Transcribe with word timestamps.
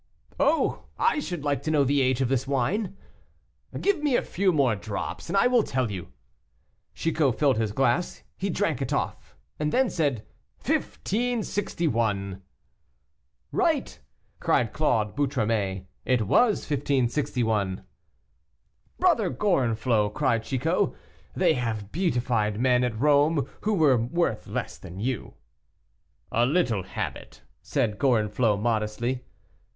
"Oh! 0.39 0.85
I 0.97 1.19
should 1.19 1.43
like 1.43 1.61
to 1.61 1.69
know 1.69 1.83
the 1.83 2.01
age 2.01 2.21
of 2.21 2.27
this 2.27 2.47
wine." 2.47 2.97
"Give 3.79 4.01
me 4.01 4.15
a 4.15 4.23
few 4.23 4.51
drops 4.51 5.29
more, 5.29 5.37
and 5.37 5.37
I 5.37 5.45
will 5.45 5.61
tell 5.61 5.91
you." 5.91 6.07
Chicot 6.95 7.37
filled 7.37 7.59
his 7.59 7.71
glass. 7.71 8.23
He 8.35 8.49
drank 8.49 8.81
it 8.81 8.91
off, 8.91 9.35
and 9.59 9.71
then 9.71 9.91
said, 9.91 10.25
"1561." 10.65 12.41
"Right," 13.51 13.99
cried 14.39 14.73
Claude 14.73 15.15
Boutromet, 15.15 15.85
"it 16.03 16.21
was 16.23 16.67
1561." 16.67 17.83
"Brother 18.97 19.29
Gorenflot," 19.29 20.15
cried 20.15 20.41
Chicot, 20.43 20.93
"they 21.35 21.53
have 21.53 21.91
beatified 21.91 22.59
men 22.59 22.83
at 22.83 22.99
Rome 22.99 23.47
who 23.65 23.75
were 23.75 23.97
worth 23.97 24.47
less 24.47 24.79
than 24.79 24.99
you." 24.99 25.35
"A 26.31 26.47
little 26.47 26.81
habit," 26.81 27.43
said 27.61 27.99
Gorenflot, 27.99 28.59
modestly. 28.59 29.25